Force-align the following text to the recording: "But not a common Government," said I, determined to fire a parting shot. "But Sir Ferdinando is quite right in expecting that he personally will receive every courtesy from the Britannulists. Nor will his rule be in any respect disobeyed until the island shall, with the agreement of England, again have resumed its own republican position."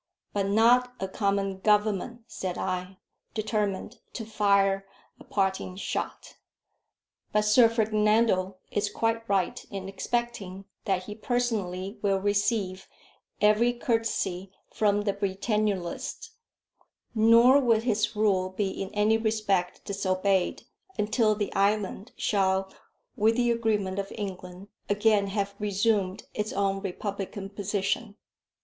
"But 0.33 0.47
not 0.47 0.93
a 0.99 1.07
common 1.07 1.59
Government," 1.59 2.21
said 2.25 2.57
I, 2.57 2.97
determined 3.35 3.99
to 4.13 4.25
fire 4.25 4.87
a 5.19 5.23
parting 5.23 5.75
shot. 5.75 6.37
"But 7.31 7.43
Sir 7.43 7.69
Ferdinando 7.69 8.57
is 8.71 8.89
quite 8.89 9.21
right 9.29 9.63
in 9.69 9.87
expecting 9.87 10.65
that 10.85 11.03
he 11.03 11.13
personally 11.13 11.99
will 12.01 12.17
receive 12.17 12.87
every 13.41 13.73
courtesy 13.73 14.51
from 14.73 15.01
the 15.03 15.13
Britannulists. 15.13 16.31
Nor 17.13 17.59
will 17.61 17.81
his 17.81 18.15
rule 18.15 18.49
be 18.49 18.69
in 18.69 18.89
any 18.95 19.19
respect 19.19 19.85
disobeyed 19.85 20.63
until 20.97 21.35
the 21.35 21.53
island 21.53 22.11
shall, 22.17 22.73
with 23.15 23.35
the 23.35 23.51
agreement 23.51 23.99
of 23.99 24.11
England, 24.15 24.69
again 24.89 25.27
have 25.27 25.53
resumed 25.59 26.23
its 26.33 26.51
own 26.53 26.79
republican 26.81 27.51
position." 27.51 28.15